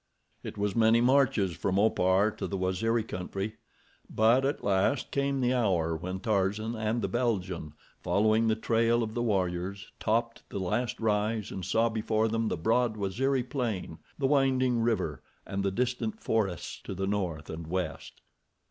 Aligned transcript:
It 0.41 0.57
was 0.57 0.75
many 0.75 0.99
marches 0.99 1.55
from 1.55 1.77
Opar 1.77 2.31
to 2.31 2.47
the 2.47 2.57
Waziri 2.57 3.07
country; 3.07 3.57
but 4.09 4.45
at 4.45 4.63
last 4.63 5.11
came 5.11 5.39
the 5.41 5.53
hour 5.53 5.95
when 5.95 6.19
Tarzan 6.19 6.75
and 6.75 7.03
the 7.03 7.07
Belgian, 7.07 7.73
following 8.01 8.47
the 8.47 8.55
trail 8.55 9.03
of 9.03 9.13
the 9.13 9.21
warriors, 9.21 9.91
topped 9.99 10.41
the 10.49 10.57
last 10.59 10.99
rise, 10.99 11.51
and 11.51 11.63
saw 11.63 11.87
before 11.87 12.27
them 12.27 12.47
the 12.47 12.57
broad 12.57 12.95
Waziri 12.97 13.43
plain, 13.47 13.99
the 14.17 14.25
winding 14.25 14.79
river, 14.79 15.21
and 15.45 15.61
the 15.61 15.69
distant 15.69 16.19
forests 16.19 16.81
to 16.85 16.95
the 16.95 17.05
north 17.05 17.47
and 17.47 17.67
west. 17.67 18.21